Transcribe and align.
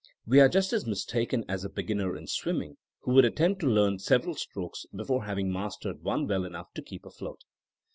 We 0.25 0.39
are 0.39 0.49
just 0.49 0.73
as 0.73 0.87
mistaken 0.87 1.45
as 1.47 1.63
a 1.63 1.69
be 1.69 1.83
ginner 1.83 2.17
in 2.17 2.25
swimming 2.25 2.77
who 3.01 3.11
would 3.13 3.23
attempt 3.23 3.59
to 3.59 3.67
learn 3.67 3.99
several 3.99 4.33
stroke.s 4.33 4.87
before 4.95 5.25
having 5.25 5.53
mastered 5.53 6.01
one 6.01 6.27
well 6.27 6.43
enough 6.43 6.73
to 6.73 6.81
keep 6.81 7.05
afloat. 7.05 7.43